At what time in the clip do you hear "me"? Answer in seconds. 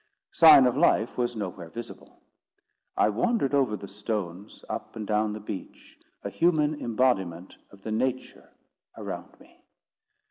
9.39-9.63